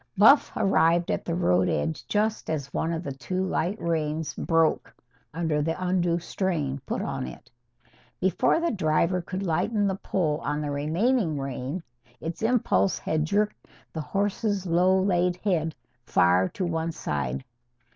Buff 0.17 0.51
arrived 0.57 1.11
at 1.11 1.23
the 1.25 1.35
road 1.35 1.69
edge 1.69 2.07
just 2.07 2.49
as 2.49 2.73
one 2.73 2.91
of 2.91 3.03
the 3.03 3.11
two 3.11 3.43
light 3.45 3.79
reins 3.79 4.33
broke 4.33 4.91
under 5.31 5.61
the 5.61 5.79
undue 5.79 6.17
strain 6.17 6.81
put 6.87 7.03
on 7.03 7.27
it. 7.27 7.51
Before 8.19 8.59
the 8.59 8.71
driver 8.71 9.21
could 9.21 9.43
lighten 9.43 9.85
the 9.85 9.93
pull 9.93 10.39
on 10.39 10.59
the 10.59 10.71
remaining 10.71 11.37
rein 11.37 11.83
its 12.19 12.41
impulse 12.41 12.97
had 12.97 13.25
jerked 13.25 13.67
the 13.93 14.01
horse's 14.01 14.65
low 14.65 14.99
laid 14.99 15.35
head 15.35 15.75
far 16.07 16.49
to 16.49 16.65
one 16.65 16.91
side. 16.91 17.45